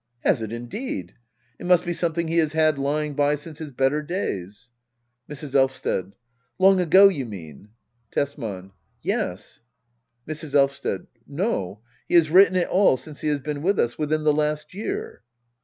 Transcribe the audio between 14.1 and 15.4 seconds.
the last year.